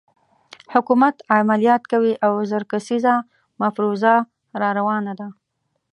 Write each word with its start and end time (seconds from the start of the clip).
حکومت 0.73 1.15
عملیات 1.37 1.83
کوي 1.91 2.13
او 2.25 2.31
زر 2.49 2.63
کسیزه 2.71 3.15
مفروزه 3.61 4.13
راروانه 4.61 5.13
ده. 5.19 5.27